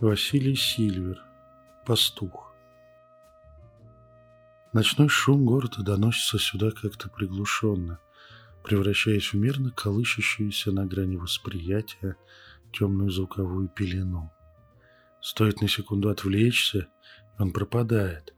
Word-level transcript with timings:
Василий 0.00 0.56
Сильвер. 0.56 1.22
Пастух. 1.84 2.54
Ночной 4.72 5.10
шум 5.10 5.44
города 5.44 5.82
доносится 5.82 6.38
сюда 6.38 6.70
как-то 6.70 7.10
приглушенно, 7.10 8.00
превращаясь 8.64 9.34
в 9.34 9.36
мерно 9.36 9.70
колышащуюся 9.72 10.72
на 10.72 10.86
грани 10.86 11.16
восприятия 11.16 12.16
темную 12.72 13.10
звуковую 13.10 13.68
пелену. 13.68 14.32
Стоит 15.20 15.60
на 15.60 15.68
секунду 15.68 16.08
отвлечься, 16.08 16.88
и 17.38 17.42
он 17.42 17.52
пропадает, 17.52 18.32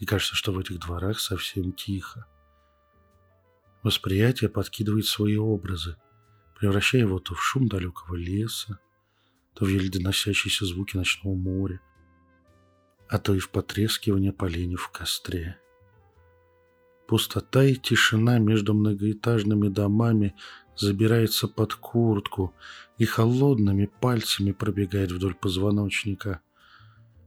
и 0.00 0.04
кажется, 0.04 0.34
что 0.34 0.52
в 0.52 0.58
этих 0.58 0.78
дворах 0.78 1.20
совсем 1.20 1.72
тихо. 1.72 2.26
Восприятие 3.82 4.50
подкидывает 4.50 5.06
свои 5.06 5.38
образы, 5.38 5.96
превращая 6.58 7.00
его 7.00 7.18
то 7.18 7.32
в 7.32 7.42
шум 7.42 7.66
далекого 7.66 8.14
леса, 8.14 8.78
то 9.58 9.66
еле 9.66 9.88
доносящиеся 9.88 10.66
звуки 10.66 10.96
ночного 10.96 11.34
моря, 11.34 11.80
а 13.08 13.18
то 13.18 13.34
и 13.34 13.40
в 13.40 13.50
потрескивание 13.50 14.32
поленьев 14.32 14.82
в 14.82 14.90
костре. 14.92 15.58
Пустота 17.08 17.64
и 17.64 17.74
тишина 17.74 18.38
между 18.38 18.72
многоэтажными 18.72 19.68
домами 19.68 20.36
забирается 20.76 21.48
под 21.48 21.74
куртку 21.74 22.54
и 22.98 23.04
холодными 23.04 23.86
пальцами 23.86 24.52
пробегает 24.52 25.10
вдоль 25.10 25.34
позвоночника. 25.34 26.40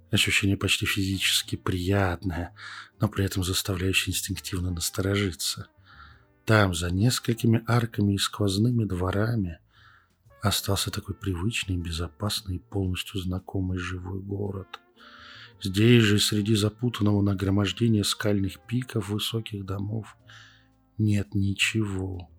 Ощущение 0.09 0.55
почти 0.55 0.85
физически 0.85 1.57
приятное, 1.57 2.55
но 3.01 3.09
при 3.09 3.25
этом 3.25 3.43
заставляющее 3.43 4.13
инстинктивно 4.13 4.71
насторожиться. 4.71 5.67
Там, 6.45 6.73
за 6.75 6.91
несколькими 6.91 7.61
арками 7.67 8.13
и 8.13 8.17
сквозными 8.17 8.85
дворами, 8.85 9.59
остался 10.41 10.91
такой 10.91 11.15
привычный, 11.15 11.77
безопасный 11.77 12.57
и 12.57 12.59
полностью 12.59 13.19
знакомый 13.19 13.77
живой 13.77 14.19
город– 14.19 14.79
Здесь 15.63 16.03
же, 16.03 16.17
среди 16.17 16.55
запутанного 16.55 17.21
нагромождения 17.21 18.03
скальных 18.03 18.59
пиков 18.65 19.09
высоких 19.09 19.63
домов, 19.63 20.17
нет 20.97 21.35
ничего. 21.35 22.29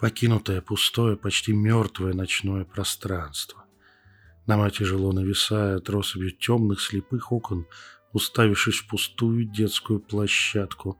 Покинутое, 0.00 0.60
пустое, 0.60 1.16
почти 1.16 1.52
мертвое 1.52 2.12
ночное 2.12 2.64
пространство. 2.64 3.64
Дома 4.46 4.70
тяжело 4.70 5.12
нависают 5.12 5.88
россыпью 5.88 6.32
темных 6.32 6.80
слепых 6.80 7.30
окон, 7.30 7.66
уставившись 8.12 8.78
в 8.78 8.88
пустую 8.88 9.44
детскую 9.44 10.00
площадку, 10.00 10.98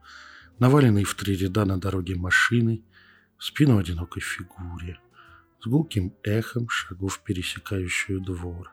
наваленные 0.57 1.03
в 1.03 1.13
три 1.15 1.35
ряда 1.35 1.65
на 1.65 1.77
дороге 1.77 2.15
машины, 2.15 2.81
спину 3.37 3.77
одинокой 3.77 4.21
фигуре, 4.21 4.99
гулким 5.67 6.13
эхом 6.23 6.69
шагов 6.69 7.21
пересекающую 7.23 8.21
двор. 8.21 8.71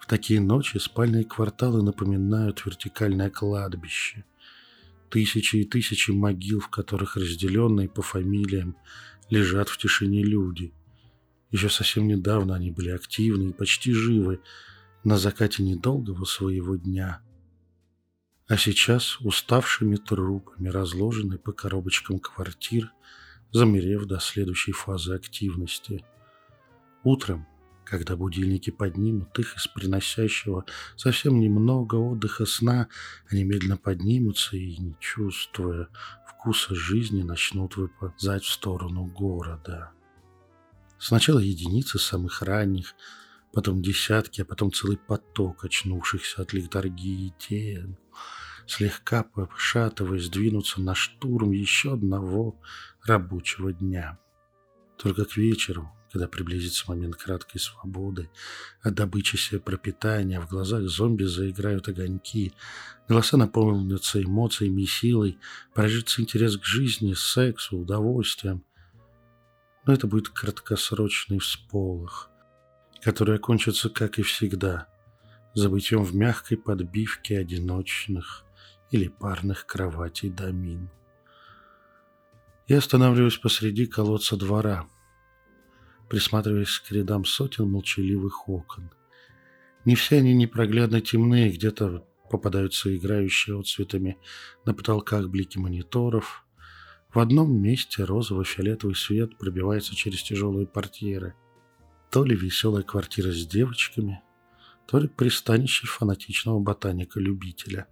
В 0.00 0.06
такие 0.06 0.40
ночи 0.40 0.76
спальные 0.76 1.24
кварталы 1.24 1.82
напоминают 1.82 2.64
вертикальное 2.66 3.30
кладбище. 3.30 4.24
Тысячи 5.08 5.56
и 5.56 5.64
тысячи 5.64 6.10
могил, 6.10 6.60
в 6.60 6.68
которых 6.68 7.16
разделенные 7.16 7.88
по 7.88 8.02
фамилиям 8.02 8.76
лежат 9.30 9.68
в 9.68 9.78
тишине 9.78 10.22
люди. 10.22 10.74
Еще 11.50 11.70
совсем 11.70 12.06
недавно 12.06 12.54
они 12.54 12.70
были 12.70 12.90
активны 12.90 13.50
и 13.50 13.52
почти 13.52 13.92
живы 13.92 14.40
на 15.04 15.16
закате 15.16 15.62
недолгого 15.62 16.24
своего 16.24 16.76
дня. 16.76 17.22
А 18.46 18.58
сейчас 18.58 19.18
уставшими 19.20 19.96
трупами 19.96 20.68
разложены 20.68 21.38
по 21.38 21.52
коробочкам 21.52 22.18
квартир, 22.18 22.92
замерев 23.54 24.04
до 24.04 24.18
следующей 24.18 24.72
фазы 24.72 25.14
активности. 25.14 26.04
Утром 27.04 27.46
когда 27.84 28.16
будильники 28.16 28.70
поднимут 28.70 29.38
их 29.38 29.56
из 29.56 29.66
приносящего 29.68 30.64
совсем 30.96 31.38
немного 31.38 31.96
отдыха 31.96 32.46
сна, 32.46 32.88
они 33.28 33.44
медленно 33.44 33.76
поднимутся 33.76 34.56
и, 34.56 34.76
не 34.78 34.96
чувствуя 35.00 35.88
вкуса 36.26 36.74
жизни, 36.74 37.22
начнут 37.22 37.76
выползать 37.76 38.44
в 38.44 38.52
сторону 38.52 39.04
города. 39.04 39.92
Сначала 40.98 41.38
единицы 41.38 41.98
самых 41.98 42.40
ранних, 42.40 42.94
потом 43.52 43.82
десятки, 43.82 44.40
а 44.40 44.44
потом 44.46 44.72
целый 44.72 44.96
поток 44.96 45.64
очнувшихся 45.64 46.42
от 46.42 46.54
литургии 46.54 47.34
тел, 47.38 47.98
слегка 48.66 49.22
пошатываясь, 49.22 50.28
двинуться 50.28 50.80
на 50.80 50.94
штурм 50.94 51.52
еще 51.52 51.94
одного 51.94 52.60
рабочего 53.02 53.72
дня. 53.72 54.18
Только 54.96 55.24
к 55.24 55.36
вечеру, 55.36 55.90
когда 56.12 56.28
приблизится 56.28 56.84
момент 56.88 57.16
краткой 57.16 57.60
свободы, 57.60 58.30
от 58.82 58.94
добычи 58.94 59.36
себе 59.36 59.60
пропитания, 59.60 60.40
в 60.40 60.48
глазах 60.48 60.82
зомби 60.82 61.24
заиграют 61.24 61.88
огоньки, 61.88 62.52
голоса 63.08 63.36
наполнятся 63.36 64.22
эмоциями 64.22 64.82
и 64.82 64.86
силой, 64.86 65.38
прожится 65.74 66.22
интерес 66.22 66.56
к 66.56 66.64
жизни, 66.64 67.14
сексу, 67.14 67.78
удовольствием. 67.78 68.64
Но 69.86 69.92
это 69.92 70.06
будет 70.06 70.28
краткосрочный 70.28 71.40
всполох, 71.40 72.30
который 73.02 73.36
окончится, 73.36 73.90
как 73.90 74.18
и 74.18 74.22
всегда, 74.22 74.86
забытьем 75.52 76.04
в 76.04 76.14
мягкой 76.14 76.56
подбивке 76.56 77.38
одиночных 77.38 78.43
или 78.94 79.08
парных 79.08 79.66
кроватей 79.66 80.30
домин. 80.30 80.88
Я 82.68 82.78
останавливаюсь 82.78 83.38
посреди 83.38 83.86
колодца 83.86 84.36
двора– 84.36 84.88
присматриваясь 86.08 86.78
к 86.78 86.92
рядам 86.92 87.24
сотен 87.24 87.70
молчаливых 87.70 88.48
окон. 88.48 88.90
Не 89.84 89.94
все 89.94 90.18
они 90.18 90.34
непроглядно 90.34 91.00
темные, 91.00 91.50
где-то 91.50 92.06
попадаются 92.30 92.94
играющие 92.94 93.58
отцветами 93.58 94.18
на 94.64 94.74
потолках 94.74 95.28
блики 95.28 95.58
мониторов. 95.58 96.44
В 97.12 97.18
одном 97.18 97.60
месте 97.60 98.04
розово-фиолетовый 98.04 98.96
свет 98.96 99.36
пробивается 99.38 99.94
через 99.94 100.22
тяжелые 100.22 100.66
портьеры. 100.66 101.34
То 102.10 102.24
ли 102.24 102.34
веселая 102.34 102.82
квартира 102.82 103.30
с 103.30 103.46
девочками, 103.46 104.22
то 104.86 104.98
ли 104.98 105.08
пристанище 105.08 105.86
фанатичного 105.86 106.60
ботаника-любителя. 106.60 107.86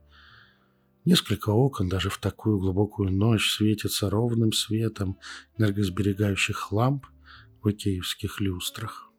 Несколько 1.05 1.51
окон 1.51 1.89
даже 1.89 2.11
в 2.11 2.19
такую 2.19 2.59
глубокую 2.59 3.11
ночь 3.11 3.51
светятся 3.51 4.09
ровным 4.09 4.53
светом 4.53 5.19
энергосберегающих 5.59 6.71
ламп 6.71 7.07
в 7.61 7.71
икеевских 7.71 8.41
люстрах. 8.41 9.11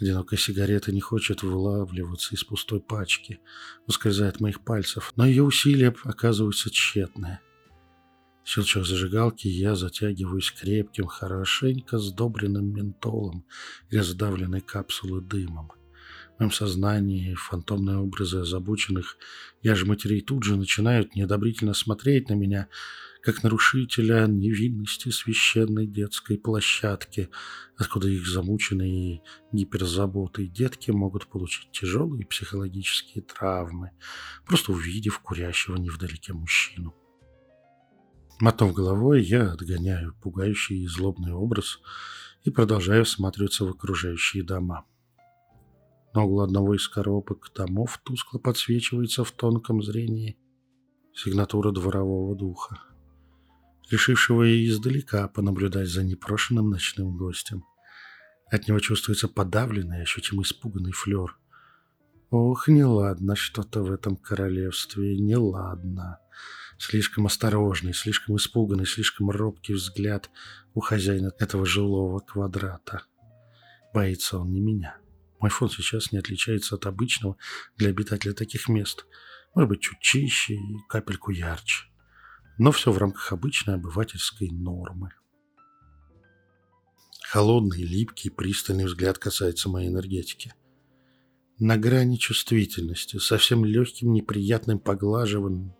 Одинокая 0.00 0.38
сигарета 0.38 0.92
не 0.92 1.00
хочет 1.00 1.42
вылавливаться 1.42 2.34
из 2.34 2.44
пустой 2.44 2.80
пачки, 2.80 3.40
ускользает 3.86 4.40
моих 4.40 4.62
пальцев, 4.62 5.12
но 5.16 5.26
ее 5.26 5.42
усилия 5.42 5.94
оказываются 6.04 6.70
тщетные. 6.70 7.40
Щелчок 8.44 8.86
зажигалки, 8.86 9.48
я 9.48 9.74
затягиваюсь 9.74 10.52
крепким, 10.52 11.06
хорошенько 11.06 11.98
сдобренным 11.98 12.72
ментолом 12.72 13.44
и 13.90 13.98
раздавленной 13.98 14.60
капсулы 14.60 15.20
дымом. 15.20 15.72
В 16.36 16.40
моем 16.40 16.52
сознании 16.52 17.34
фантомные 17.34 17.98
образы 17.98 18.40
озабоченных 18.40 19.16
я 19.62 19.74
же 19.74 19.86
матерей 19.86 20.20
тут 20.20 20.44
же 20.44 20.56
начинают 20.56 21.14
неодобрительно 21.14 21.74
смотреть 21.74 22.28
на 22.28 22.34
меня– 22.34 22.68
как 23.26 23.42
нарушителя 23.42 24.28
невинности 24.28 25.08
священной 25.08 25.88
детской 25.88 26.38
площадки, 26.38 27.28
откуда 27.76 28.06
их 28.06 28.24
замученные 28.24 29.20
гиперзаботой 29.50 30.46
детки 30.46 30.92
могут 30.92 31.26
получить 31.26 31.72
тяжелые 31.72 32.24
психологические 32.24 33.24
травмы, 33.24 33.90
просто 34.46 34.70
увидев 34.70 35.18
курящего 35.18 35.74
невдалеке 35.74 36.34
мужчину. 36.34 36.94
Мотнув 38.38 38.72
головой, 38.72 39.24
я 39.24 39.50
отгоняю 39.50 40.14
пугающий 40.22 40.84
и 40.84 40.86
злобный 40.86 41.32
образ 41.32 41.80
и 42.44 42.50
продолжаю 42.50 43.02
осматриваться 43.02 43.64
в 43.64 43.70
окружающие 43.70 44.44
дома. 44.44 44.86
На 46.16 46.24
углу 46.24 46.40
одного 46.40 46.74
из 46.74 46.88
коробок 46.88 47.52
домов 47.54 48.00
тускло 48.02 48.38
подсвечивается 48.38 49.22
в 49.22 49.32
тонком 49.32 49.82
зрении 49.82 50.38
сигнатура 51.12 51.72
дворового 51.72 52.34
духа 52.34 52.80
решившего 53.90 54.44
и 54.44 54.66
издалека 54.66 55.28
понаблюдать 55.28 55.88
за 55.88 56.02
непрошенным 56.02 56.70
ночным 56.70 57.18
гостем. 57.18 57.64
От 58.50 58.66
него 58.66 58.80
чувствуется 58.80 59.28
подавленный, 59.28 60.00
ощутимо 60.00 60.42
испуганный 60.42 60.92
флер. 60.92 61.36
Ох, 62.30 62.66
неладно 62.68 63.36
что-то 63.36 63.82
в 63.82 63.92
этом 63.92 64.16
королевстве, 64.16 65.18
неладно. 65.18 66.20
Слишком 66.78 67.26
осторожный, 67.26 67.92
слишком 67.92 68.36
испуганный, 68.36 68.86
слишком 68.86 69.28
робкий 69.28 69.74
взгляд 69.74 70.30
у 70.72 70.80
хозяина 70.80 71.30
этого 71.38 71.66
жилого 71.66 72.20
квадрата. 72.20 73.02
Боится 73.92 74.38
он 74.38 74.52
не 74.52 74.60
меня. 74.60 74.96
Мой 75.40 75.50
фон 75.50 75.68
сейчас 75.68 76.12
не 76.12 76.18
отличается 76.18 76.76
от 76.76 76.86
обычного 76.86 77.36
для 77.76 77.90
обитателя 77.90 78.32
таких 78.32 78.68
мест. 78.68 79.06
Может 79.54 79.68
быть, 79.68 79.80
чуть 79.80 80.00
чище 80.00 80.54
и 80.54 80.76
капельку 80.88 81.30
ярче 81.30 81.86
но 82.58 82.72
все 82.72 82.90
в 82.90 82.98
рамках 82.98 83.32
обычной 83.32 83.74
обывательской 83.74 84.50
нормы. 84.50 85.10
Холодный, 87.22 87.82
липкий, 87.82 88.30
пристальный 88.30 88.86
взгляд 88.86 89.18
касается 89.18 89.68
моей 89.68 89.88
энергетики. 89.88 90.54
На 91.58 91.76
грани 91.76 92.16
чувствительности, 92.16 93.18
совсем 93.18 93.64
легким, 93.64 94.12
неприятным 94.12 94.78
поглаживанием, 94.78 95.74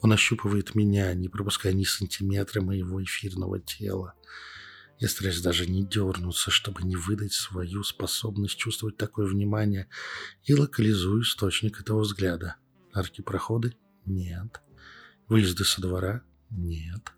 он 0.00 0.12
ощупывает 0.12 0.74
меня, 0.74 1.12
не 1.14 1.28
пропуская 1.28 1.74
ни 1.74 1.84
сантиметра 1.84 2.62
моего 2.62 3.02
эфирного 3.02 3.60
тела. 3.60 4.14
Я 5.00 5.08
стараюсь 5.08 5.40
даже 5.40 5.66
не 5.66 5.82
дернуться, 5.82 6.50
чтобы 6.50 6.82
не 6.82 6.94
выдать 6.94 7.32
свою 7.32 7.82
способность 7.82 8.58
чувствовать 8.58 8.98
такое 8.98 9.26
внимание, 9.26 9.88
и 10.44 10.54
локализую 10.54 11.22
источник 11.22 11.80
этого 11.80 12.00
взгляда. 12.00 12.56
Арки 12.92 13.22
проходы? 13.22 13.74
Нет. 14.04 14.60
Выезды 15.26 15.64
со 15.64 15.80
двора? 15.80 16.22
Нет. 16.50 17.12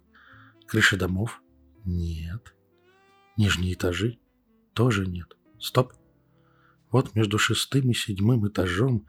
Крыши 0.69 0.97
домов? 0.97 1.43
Нет. 1.85 2.55
Нижние 3.37 3.75
этажи? 3.75 4.21
Тоже 4.75 5.05
нет. 5.05 5.37
Стоп. 5.59 5.93
Вот 6.93 7.17
между 7.17 7.37
шестым 7.37 7.91
и 7.91 7.95
седьмым 7.95 8.47
этажом 8.47 9.09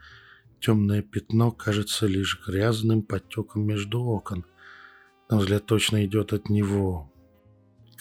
темное 0.60 1.04
пятно 1.04 1.52
кажется 1.52 2.08
лишь 2.08 2.42
грязным 2.48 3.04
подтеком 3.04 3.68
между 3.68 4.02
окон. 4.02 4.46
На 5.30 5.38
взгляд 5.38 5.68
точно 5.68 6.04
идет 6.06 6.34
от 6.34 6.50
него. 6.50 7.13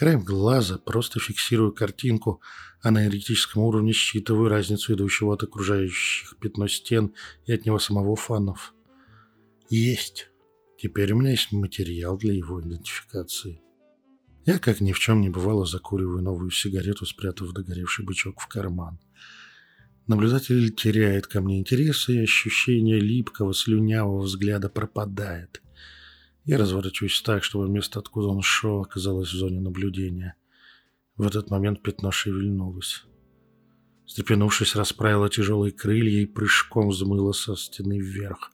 Краем 0.03 0.25
глаза 0.25 0.79
просто 0.79 1.21
фиксирую 1.21 1.71
картинку, 1.71 2.41
а 2.81 2.91
на 2.91 3.05
энергетическом 3.05 3.63
уровне 3.63 3.93
считываю 3.93 4.49
разницу 4.49 4.95
идущего 4.95 5.35
от 5.35 5.45
окружающих 5.45 6.37
пятно 6.41 6.67
стен 6.67 7.15
и 7.47 7.53
от 7.53 7.67
него 7.67 7.79
самого 7.79 8.17
фанов. 8.17 8.75
Есть. 9.71 10.29
Теперь 10.77 11.13
у 11.13 11.21
меня 11.21 11.31
есть 11.31 11.53
материал 11.53 12.19
для 12.19 12.35
его 12.35 12.61
идентификации. 12.61 13.63
Я, 14.45 14.59
как 14.59 14.81
ни 14.81 14.91
в 14.91 14.99
чем 14.99 15.21
не 15.21 15.31
бывало, 15.31 15.67
закуриваю 15.67 16.21
новую 16.21 16.51
сигарету, 16.51 17.07
спрятав 17.07 17.53
догоревший 17.53 18.05
бычок 18.05 18.41
в 18.41 18.49
карман. 18.49 18.99
Наблюдатель 20.09 20.75
теряет 20.75 21.29
ко 21.29 21.41
мне 21.41 21.61
интерес, 21.61 22.09
и 22.09 22.19
ощущение 22.19 22.99
липкого, 22.99 23.55
слюнявого 23.55 24.23
взгляда 24.23 24.69
пропадает. 24.69 25.63
Я 26.45 26.59
разворачиваюсь 26.59 27.23
так, 27.23 27.45
чтобы 27.45 27.69
место, 27.69 28.01
откуда 28.01 28.29
он 28.29 28.43
шел, 28.43 28.81
оказалось 28.81 29.29
в 29.29 29.37
зоне 29.37 29.61
наблюдения. 29.61 30.35
В 31.17 31.27
этот 31.27 31.51
момент 31.51 31.83
пятно 31.83 32.11
шевельнулось. 32.11 33.05
Стрепенувшись, 34.07 34.75
расправила 34.75 35.29
тяжелые 35.29 35.73
крылья 35.73 36.21
и 36.21 36.27
прыжком 36.27 36.89
взмыла 36.89 37.33
со 37.33 37.57
стены 37.57 38.01
вверх 38.01 38.51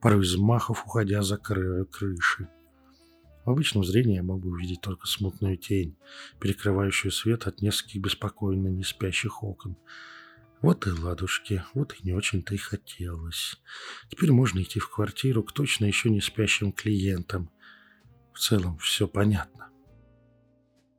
пару 0.00 0.18
взмахов, 0.18 0.84
уходя 0.86 1.22
за 1.22 1.36
краю 1.36 1.86
крыши. 1.86 2.48
В 3.44 3.50
обычном 3.50 3.84
зрении 3.84 4.16
я 4.16 4.22
мог 4.22 4.40
бы 4.40 4.50
увидеть 4.50 4.80
только 4.80 5.06
смутную 5.06 5.56
тень, 5.56 5.96
перекрывающую 6.40 7.10
свет 7.10 7.46
от 7.46 7.62
нескольких 7.62 8.02
беспокойно 8.02 8.68
не 8.68 8.84
спящих 8.84 9.42
окон. 9.42 9.76
Вот 10.62 10.86
и 10.86 10.90
ладушки, 10.90 11.64
вот 11.74 11.94
и 11.94 12.06
не 12.06 12.12
очень-то 12.12 12.54
и 12.54 12.58
хотелось. 12.58 13.56
Теперь 14.10 14.30
можно 14.30 14.60
идти 14.60 14.78
в 14.78 14.90
квартиру 14.90 15.42
к 15.42 15.52
точно 15.52 15.86
еще 15.86 16.10
не 16.10 16.20
спящим 16.20 16.72
клиентам. 16.72 17.50
В 18.34 18.38
целом 18.38 18.78
все 18.78 19.08
понятно. 19.08 19.70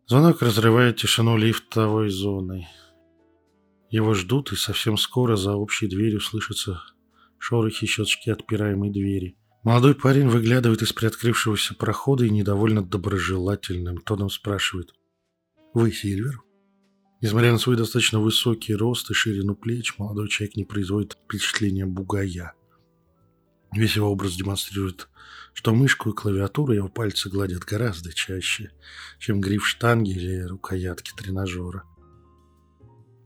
Звонок 0.08 0.42
разрывает 0.42 0.98
тишину 0.98 1.38
лифтовой 1.38 2.10
зоны. 2.10 2.68
Его 3.92 4.14
ждут, 4.14 4.52
и 4.52 4.56
совсем 4.56 4.98
скоро 4.98 5.36
за 5.36 5.54
общей 5.54 5.88
дверью 5.88 6.22
слышится 6.22 6.82
шорохи 7.38 7.86
щелчки 7.86 8.32
отпираемой 8.32 8.90
двери. 8.90 9.38
Молодой 9.64 9.94
парень 9.94 10.28
выглядывает 10.28 10.82
из 10.82 10.92
приоткрывшегося 10.92 11.76
прохода 11.76 12.26
и 12.26 12.30
недовольно 12.30 12.84
доброжелательным 12.84 13.98
тоном 13.98 14.30
спрашивает. 14.30 14.94
«Вы 15.74 15.92
Сильвер?» 15.92 16.42
Несмотря 17.22 17.52
на 17.52 17.60
свой 17.60 17.78
достаточно 17.78 18.20
высокий 18.20 18.74
рост 18.74 19.12
и 19.12 19.14
ширину 19.14 19.56
плеч, 19.56 19.98
молодой 20.00 20.28
человек 20.28 20.56
не 20.56 20.66
производит 20.66 21.18
впечатления 21.24 21.86
бугая. 21.86 22.54
Весь 23.72 23.96
его 23.96 24.12
образ 24.12 24.36
демонстрирует, 24.36 25.08
что 25.54 25.74
мышку 25.74 26.10
и 26.10 26.14
клавиатуру 26.14 26.74
его 26.74 26.90
пальцы 26.90 27.30
гладят 27.30 27.64
гораздо 27.64 28.12
чаще, 28.12 28.72
чем 29.20 29.40
гриф 29.40 29.68
штанги 29.68 30.10
или 30.10 30.42
рукоятки 30.42 31.12
тренажера. 31.16 31.84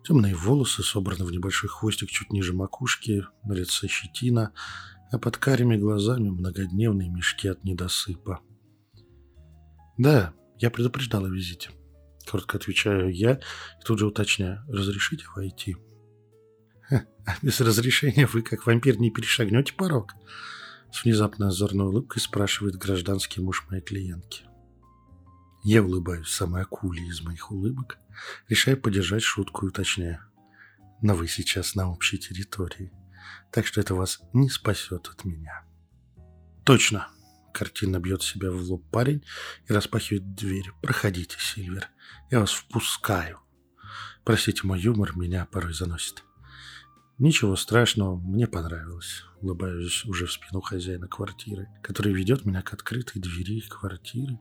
Темные 0.04 0.36
волосы 0.36 0.84
собраны 0.84 1.26
в 1.26 1.32
небольшой 1.32 1.70
хвостик 1.70 2.10
чуть 2.10 2.32
ниже 2.32 2.54
макушки, 2.54 3.26
на 3.44 3.54
лице 3.54 3.88
щетина, 3.88 4.52
а 5.10 5.18
под 5.18 5.38
карими 5.38 5.78
глазами 5.78 6.30
многодневные 6.30 7.10
мешки 7.10 7.48
от 7.48 7.64
недосыпа. 7.64 8.42
«Да, 9.98 10.34
я 10.60 10.70
предупреждал 10.70 11.26
о 11.26 11.30
визите»,— 11.30 11.72
коротко 12.26 12.58
отвечаю 12.58 13.14
я 13.14 13.34
и 13.34 13.84
тут 13.86 14.00
же 14.00 14.08
уточняю. 14.08 14.64
«Разрешите 14.68 15.26
войти?» 15.36 15.78
«А 16.90 17.36
без 17.42 17.60
разрешения 17.62 18.28
вы, 18.28 18.42
как 18.42 18.66
вампир, 18.66 19.00
не 19.00 19.12
перешагнете 19.12 19.74
порог?» 19.74 20.14
С 20.92 21.04
внезапно 21.04 21.48
озорной 21.48 21.88
улыбкой 21.88 22.20
спрашивает 22.20 22.76
гражданский 22.76 23.42
муж 23.42 23.66
моей 23.70 23.82
клиентки. 23.82 24.46
Я 25.68 25.82
улыбаюсь 25.82 26.30
самой 26.30 26.62
акулей 26.62 27.08
из 27.08 27.22
моих 27.22 27.52
улыбок, 27.52 27.98
решая 28.48 28.76
поддержать 28.76 29.24
шутку 29.24 29.66
и 29.66 29.70
уточняю. 29.70 30.20
Но 31.02 31.16
вы 31.16 31.28
сейчас 31.28 31.74
на 31.74 31.92
общей 31.92 32.20
территории, 32.20 32.94
так 33.52 33.66
что 33.66 33.82
это 33.82 33.96
вас 33.96 34.22
не 34.32 34.48
спасет 34.48 35.08
от 35.08 35.26
меня. 35.26 35.66
Точно. 36.64 37.08
Картина 37.56 38.02
бьет 38.02 38.22
себя 38.22 38.52
в 38.52 38.62
лоб 38.70 38.84
парень 38.92 39.24
и 39.70 39.72
распахивает 39.72 40.36
дверь. 40.36 40.74
Проходите, 40.82 41.38
Сильвер. 41.40 41.88
Я 42.30 42.42
вас 42.42 42.52
впускаю. 42.52 43.40
Простите, 44.26 44.68
мой 44.68 44.78
юмор 44.82 45.16
меня 45.16 45.46
порой 45.46 45.74
заносит. 45.74 46.26
Ничего 47.18 47.56
страшного, 47.56 48.18
мне 48.18 48.46
понравилось. 48.46 49.24
Улыбаюсь 49.40 50.04
уже 50.04 50.26
в 50.26 50.34
спину 50.34 50.60
хозяина 50.60 51.08
квартиры, 51.08 51.70
который 51.82 52.12
ведет 52.12 52.46
меня 52.46 52.62
к 52.62 52.74
открытой 52.74 53.22
двери 53.22 53.62
квартиры 53.62 54.38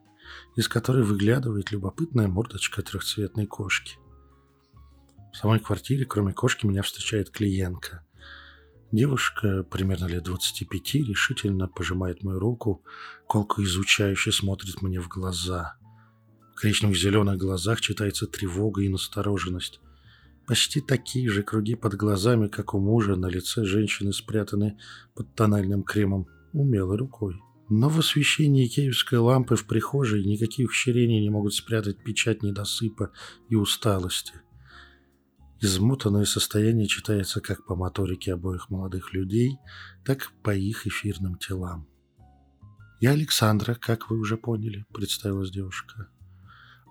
из 0.55 0.67
которой 0.67 1.03
выглядывает 1.03 1.71
любопытная 1.71 2.27
мордочка 2.27 2.81
трехцветной 2.81 3.45
кошки. 3.45 3.97
В 5.31 5.37
самой 5.37 5.59
квартире, 5.59 6.03
кроме 6.05 6.33
кошки, 6.33 6.65
меня 6.65 6.81
встречает 6.81 7.29
клиентка. 7.29 8.03
Девушка, 8.91 9.63
примерно 9.63 10.05
лет 10.05 10.23
25, 10.23 10.95
решительно 10.95 11.67
пожимает 11.67 12.23
мою 12.23 12.39
руку, 12.39 12.83
колко 13.27 13.63
изучающе 13.63 14.31
смотрит 14.31 14.81
мне 14.81 15.01
в 15.01 15.07
глаза. 15.07 15.77
В 16.55 16.61
коричневых 16.61 16.95
зеленых 16.95 17.37
глазах 17.37 17.81
читается 17.81 18.27
тревога 18.27 18.81
и 18.81 18.89
настороженность. 18.89 19.81
Почти 20.47 20.79
такие 20.79 21.29
же 21.29 21.41
круги 21.41 21.75
под 21.75 21.95
глазами, 21.95 22.47
как 22.47 22.73
у 22.75 22.79
мужа, 22.79 23.15
на 23.15 23.25
лице 23.25 23.65
женщины 23.65 24.13
спрятаны 24.13 24.77
под 25.15 25.33
тональным 25.33 25.83
кремом 25.83 26.27
умелой 26.53 26.97
рукой. 26.97 27.41
Но 27.67 27.89
в 27.89 27.97
освещении 27.97 28.67
киевской 28.67 29.17
лампы 29.17 29.55
в 29.55 29.65
прихожей 29.65 30.23
никаких 30.23 30.69
ущерений 30.69 31.19
не 31.19 31.31
могут 31.31 31.55
спрятать 31.55 32.03
печать 32.03 32.43
недосыпа 32.43 33.11
и 33.49 33.55
усталости. 33.55 34.44
Измотанное 35.65 36.25
состояние 36.25 36.85
читается 36.85 37.41
как 37.41 37.65
по 37.65 37.75
моторике 37.75 38.33
обоих 38.33 38.69
молодых 38.69 39.13
людей, 39.13 39.57
так 40.05 40.21
и 40.21 40.43
по 40.43 40.53
их 40.53 40.85
эфирным 40.85 41.39
телам. 41.39 41.87
«Я 43.01 43.13
Александра, 43.13 43.73
как 43.73 44.11
вы 44.11 44.19
уже 44.19 44.37
поняли»,— 44.37 44.85
представилась 44.93 45.49
девушка. 45.49 46.07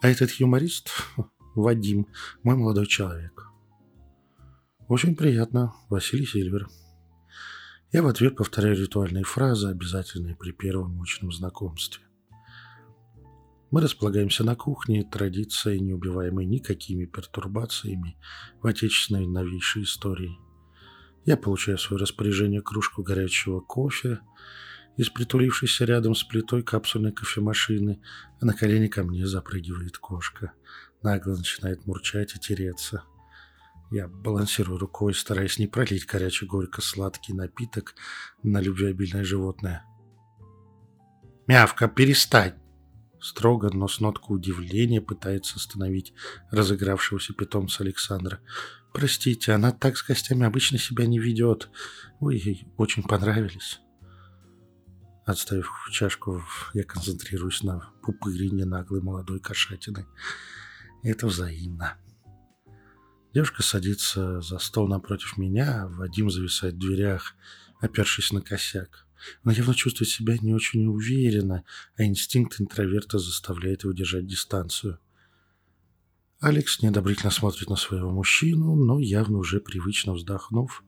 «А 0.02 0.08
этот 0.08 0.32
юморист— 0.32 0.90
Вадим, 1.54 2.08
мой 2.42 2.56
молодой 2.56 2.86
человек». 2.86 3.46
«Очень 4.88 5.14
приятно, 5.14 5.72
Василий 5.88 6.26
Сильвер», 6.26 6.68
я 7.92 8.02
в 8.02 8.08
ответ 8.08 8.34
повторяю 8.34 8.76
ритуальные 8.76 9.22
фразы, 9.22 9.68
обязательные 9.68 10.34
при 10.34 10.50
первом 10.50 11.00
очном 11.00 11.30
знакомстве. 11.30 12.02
Мы 13.74 13.80
располагаемся 13.80 14.44
на 14.44 14.54
кухне, 14.54 15.02
традицией, 15.02 15.80
не 15.80 15.92
убиваемой 15.92 16.46
никакими 16.46 17.06
пертурбациями 17.06 18.16
в 18.62 18.68
отечественной 18.68 19.26
новейшей 19.26 19.82
истории. 19.82 20.38
Я 21.24 21.36
получаю 21.36 21.76
в 21.76 21.80
свое 21.80 22.00
распоряжение 22.00 22.62
кружку 22.62 23.02
горячего 23.02 23.58
кофе 23.58 24.20
из 24.96 25.10
притулившейся 25.10 25.86
рядом 25.86 26.14
с 26.14 26.22
плитой 26.22 26.62
капсульной 26.62 27.10
кофемашины, 27.10 28.00
а 28.40 28.46
на 28.46 28.52
колени 28.52 28.86
ко 28.86 29.02
мне 29.02 29.26
запрыгивает 29.26 29.98
кошка. 29.98 30.52
Нагло 31.02 31.34
начинает 31.34 31.84
мурчать 31.84 32.36
и 32.36 32.38
тереться– 32.38 33.02
я 33.90 34.06
балансирую 34.06 34.78
рукой, 34.78 35.14
стараясь 35.14 35.58
не 35.58 35.66
пролить 35.66 36.06
горячий 36.06 36.46
горько-сладкий 36.46 37.32
напиток 37.32 37.96
на 38.44 38.60
любвеобильное 38.60 39.24
животное. 39.24 39.84
«Мявка, 41.48 41.88
перестань!» 41.88 42.63
Строго, 43.24 43.70
но 43.72 43.88
с 43.88 44.00
ноткой 44.00 44.36
удивления 44.36 45.00
пытается 45.00 45.56
остановить 45.56 46.12
разыгравшегося 46.50 47.32
питомца 47.32 47.82
Александра. 47.82 48.40
«Простите, 48.92 49.52
она 49.52 49.72
так 49.72 49.96
с 49.96 50.06
гостями 50.06 50.44
обычно 50.44 50.76
себя 50.76 51.06
не 51.06 51.18
ведет. 51.18 51.70
Вы 52.20 52.34
ей 52.34 52.68
очень 52.76 53.02
понравились». 53.02 53.80
Отставив 55.24 55.70
чашку, 55.90 56.44
я 56.74 56.84
концентрируюсь 56.84 57.62
на 57.62 57.90
пупырине 58.02 58.66
наглой 58.66 59.00
молодой 59.00 59.40
кошатины. 59.40 60.04
Это 61.02 61.26
взаимно. 61.26 61.96
Девушка 63.32 63.62
садится 63.62 64.42
за 64.42 64.58
стол 64.58 64.86
напротив 64.86 65.38
меня, 65.38 65.86
Вадим 65.88 66.30
зависает 66.30 66.74
в 66.74 66.78
дверях, 66.78 67.34
опершись 67.80 68.32
на 68.32 68.42
косяк. 68.42 69.03
Она 69.42 69.54
явно 69.54 69.74
чувствует 69.74 70.10
себя 70.10 70.36
не 70.40 70.54
очень 70.54 70.86
уверенно, 70.86 71.64
а 71.96 72.04
инстинкт 72.04 72.60
интроверта 72.60 73.18
заставляет 73.18 73.84
его 73.84 73.92
держать 73.92 74.26
дистанцию. 74.26 74.98
Алекс 76.40 76.82
неодобрительно 76.82 77.30
смотрит 77.30 77.70
на 77.70 77.76
своего 77.76 78.10
мужчину, 78.10 78.74
но 78.74 78.98
явно 78.98 79.38
уже 79.38 79.60
привычно 79.60 80.12
вздохнув, 80.12 80.84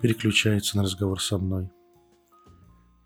переключается 0.00 0.76
на 0.76 0.82
разговор 0.82 1.20
со 1.20 1.38
мной. 1.38 1.70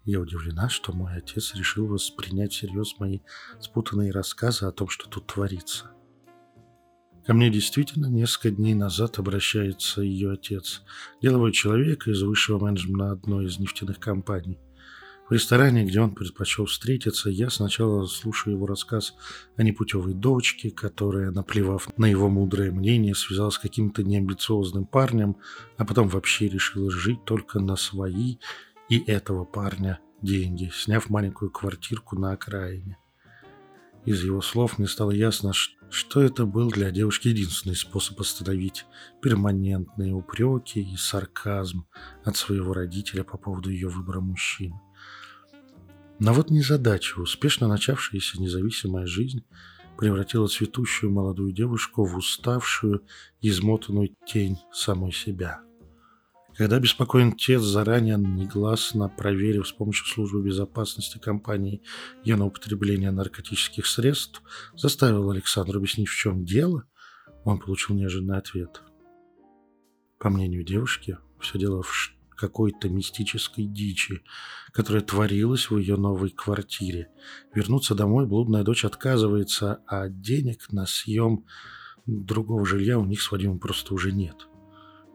Я 0.05 0.21
удивлена, 0.21 0.69
что 0.69 0.93
мой 0.93 1.17
отец 1.17 1.55
решил 1.55 1.87
воспринять 1.87 2.53
всерьез 2.53 2.99
мои 2.99 3.21
спутанные 3.61 4.11
рассказы 4.11 4.65
о 4.67 4.73
том, 4.73 4.89
что 4.89 5.09
тут 5.09 5.27
творится. 5.27 5.91
Ко 7.27 7.35
мне 7.35 7.51
действительно 7.51 8.07
несколько 8.07 8.53
дней 8.53 8.73
назад 8.73 9.19
обращается 9.19 10.01
ее 10.01 10.33
отец, 10.33 10.83
деловой 11.21 11.53
человек 11.53 12.09
из 12.09 12.23
высшего 12.23 12.59
менеджмента 12.59 13.11
одной 13.11 13.47
из 13.47 13.59
нефтяных 13.59 14.01
компаний. 14.01 14.59
В 15.29 15.33
ресторане, 15.33 15.85
где 15.85 16.01
он 16.01 16.15
предпочел 16.15 16.65
встретиться, 16.65 17.29
я 17.29 17.51
сначала 17.51 18.07
слушаю 18.07 18.55
его 18.55 18.67
рассказ 18.67 19.15
о 19.57 19.63
непутевой 19.63 20.15
дочке, 20.15 20.71
которая, 20.71 21.31
наплевав 21.31 21.87
на 21.99 22.07
его 22.07 22.31
мудрое 22.31 22.73
мнение, 22.73 23.15
связалась 23.15 23.57
с 23.57 23.59
каким-то 23.59 24.03
неамбициозным 24.03 24.87
парнем, 24.87 25.37
а 25.77 25.85
потом 25.85 26.09
вообще 26.09 26.49
решила 26.49 26.91
жить 26.91 27.27
только 27.27 27.61
на 27.61 27.77
свои 27.77 28.39
и 28.89 29.05
этого 29.07 29.45
парня 29.45 30.01
деньги, 30.23 30.71
сняв 30.73 31.11
маленькую 31.11 31.51
квартирку 31.51 32.19
на 32.19 32.33
окраине. 32.33 32.97
Из 34.07 34.25
его 34.25 34.41
слов 34.41 34.79
мне 34.79 34.89
стало 34.89 35.11
ясно, 35.11 35.53
что 35.91 36.23
это 36.23 36.47
был 36.47 36.71
для 36.71 36.91
девушки 36.91 37.29
единственный 37.29 37.77
способ 37.77 38.19
остановить 38.19 38.87
перманентные 39.21 40.15
упреки 40.15 40.81
и 40.81 40.97
сарказм 40.97 41.87
от 42.25 42.39
своего 42.39 42.73
родителя 42.73 43.25
по 43.25 43.37
поводу 43.37 43.69
ее 43.69 43.89
выбора 43.89 44.21
мужчин. 44.21 44.73
Но 46.19 46.33
вот 46.33 46.51
незадача, 46.51 47.21
успешно 47.21 47.69
начавшаяся 47.69 48.41
независимая 48.41 49.07
жизнь 49.07 49.45
превратила 49.97 50.47
цветущую 50.47 51.13
молодую 51.13 51.53
девушку 51.53 52.05
в 52.05 52.17
уставшую 52.17 53.05
измотанную 53.41 54.17
тень 54.27 54.59
самой 54.73 55.13
себя– 55.13 55.61
когда 56.59 56.81
беспокоен 56.81 57.29
отец, 57.35 57.63
заранее 57.63 58.19
негласно 58.19 59.09
проверив 59.09 59.69
с 59.69 59.71
помощью 59.71 60.07
службы 60.09 60.43
безопасности 60.43 61.17
компании 61.17 61.83
ее 62.25 62.35
на 62.35 62.47
употребление 62.47 63.13
наркотических 63.13 63.87
средств, 63.87 64.43
заставил 64.75 65.31
Александра 65.31 65.79
объяснить, 65.79 66.09
в 66.09 66.17
чем 66.17 66.45
дело, 66.45 66.83
он 67.45 67.61
получил 67.61 67.95
неожиданный 67.95 68.39
ответ. 68.39 68.83
По 70.19 70.31
мнению 70.31 70.65
девушки, 70.65 71.17
все 71.39 71.61
дело 71.61 71.81
в 71.83 72.18
какой-то 72.39 72.89
мистической 72.89 73.67
дичи, 73.67 74.23
которая 74.73 75.03
творилась 75.03 75.71
в 75.71 75.77
ее 75.77 75.97
новой 75.97 76.31
квартире. 76.31 77.11
Вернуться 77.55 77.95
домой 77.95 78.27
блудная 78.27 78.63
дочь 78.63 78.85
отказывается, 78.85 79.83
а 79.87 80.09
денег 80.09 80.73
на 80.73 80.87
съем 80.87 81.45
другого 82.07 82.65
жилья 82.65 82.99
у 82.99 83.05
них 83.05 83.21
с 83.21 83.31
Вадимом 83.31 83.59
просто 83.59 83.93
уже 83.93 84.13
нет. 84.13 84.47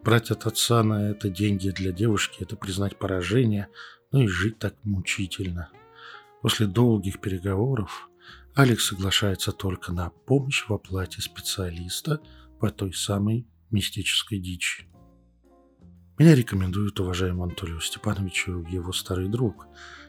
Брать 0.04 0.32
от 0.32 0.46
отца 0.46 0.84
на 0.84 1.10
это 1.12 1.30
деньги 1.30 1.70
для 1.70 1.92
девушки– 1.92 2.38
это 2.42 2.58
признать 2.58 3.00
поражение, 3.00 3.70
ну 4.12 4.22
и 4.22 4.28
жить 4.28 4.60
так 4.60 4.76
мучительно. 4.84 5.70
После 6.42 6.68
долгих 6.68 7.22
переговоров 7.22 8.10
Алекс 8.54 8.86
соглашается 8.86 9.54
только 9.54 9.94
на 9.94 10.10
помощь 10.10 10.66
в 10.68 10.74
оплате 10.74 11.22
специалиста 11.22 12.20
по 12.60 12.70
той 12.70 12.94
самой 12.94 13.48
мистической 13.72 14.40
дичи. 14.40 14.93
Меня 16.20 16.36
рекомендует 16.36 17.00
уважаемому 17.00 17.46
Анатолию 17.46 17.82
Степановичу 17.82 18.64
его 18.70 18.94
старый 18.94 19.28
друг, 19.28 19.66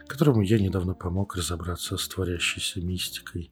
которому 0.07 0.43
я 0.43 0.59
недавно 0.59 0.95
помог 0.95 1.35
разобраться 1.35 1.97
с 1.97 2.07
творящейся 2.07 2.83
мистикой 2.83 3.51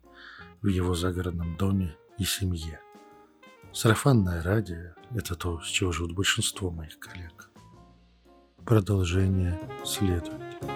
в 0.61 0.67
его 0.67 0.95
загородном 0.95 1.57
доме 1.57 1.97
и 2.19 2.25
семье. 2.25 2.79
Сарафанное 3.73 4.43
радио– 4.43 4.95
это 5.15 5.35
то, 5.35 5.61
с 5.61 5.67
чего 5.67 5.93
живут 5.93 6.13
большинство 6.13 6.71
моих 6.71 6.99
коллег. 6.99 7.51
Продолжение 8.67 9.59
следует. 9.83 10.72